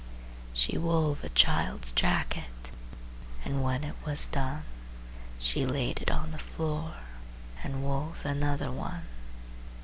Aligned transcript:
She 0.53 0.79
wove 0.79 1.23
a 1.23 1.29
child's 1.29 1.91
jacket, 1.91 2.71
And 3.45 3.61
when 3.63 3.83
it 3.83 3.93
was 4.03 4.25
done 4.25 4.63
She 5.37 5.63
laid 5.63 6.01
it 6.01 6.09
on 6.09 6.31
the 6.31 6.39
floor 6.39 6.95
And 7.63 7.83
wove 7.83 8.25
another 8.25 8.71
one. 8.71 9.03